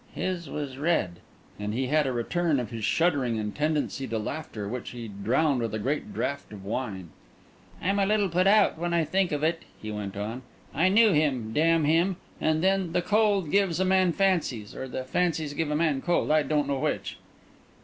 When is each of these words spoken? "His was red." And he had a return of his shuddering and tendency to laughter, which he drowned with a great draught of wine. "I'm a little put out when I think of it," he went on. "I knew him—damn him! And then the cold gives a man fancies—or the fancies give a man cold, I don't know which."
"His 0.15 0.49
was 0.49 0.79
red." 0.79 1.19
And 1.59 1.75
he 1.75 1.85
had 1.85 2.07
a 2.07 2.11
return 2.11 2.59
of 2.59 2.71
his 2.71 2.83
shuddering 2.83 3.37
and 3.37 3.53
tendency 3.53 4.07
to 4.07 4.17
laughter, 4.17 4.67
which 4.67 4.89
he 4.89 5.07
drowned 5.07 5.61
with 5.61 5.75
a 5.75 5.77
great 5.77 6.11
draught 6.11 6.51
of 6.51 6.65
wine. 6.65 7.09
"I'm 7.79 7.99
a 7.99 8.07
little 8.07 8.27
put 8.27 8.47
out 8.47 8.79
when 8.79 8.95
I 8.95 9.03
think 9.05 9.31
of 9.31 9.43
it," 9.43 9.61
he 9.79 9.91
went 9.91 10.17
on. 10.17 10.41
"I 10.73 10.89
knew 10.89 11.11
him—damn 11.11 11.83
him! 11.83 12.15
And 12.41 12.63
then 12.63 12.93
the 12.93 13.03
cold 13.03 13.51
gives 13.51 13.79
a 13.79 13.85
man 13.85 14.11
fancies—or 14.11 14.87
the 14.87 15.03
fancies 15.03 15.53
give 15.53 15.69
a 15.69 15.75
man 15.75 16.01
cold, 16.01 16.31
I 16.31 16.41
don't 16.41 16.67
know 16.67 16.79
which." 16.79 17.19